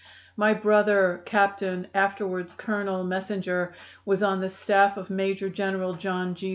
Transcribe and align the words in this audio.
My 0.35 0.55
brother, 0.55 1.21
Captain 1.25 1.85
(afterwards 1.93 2.55
Colonel) 2.55 3.03
Messinger, 3.03 3.71
was 4.03 4.23
on 4.23 4.41
the 4.41 4.49
staff 4.49 4.97
of 4.97 5.11
Major 5.11 5.47
General 5.47 5.93
John 5.93 6.33
G. 6.33 6.49